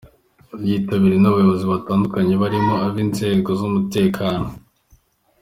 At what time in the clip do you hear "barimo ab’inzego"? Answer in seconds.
2.41-3.49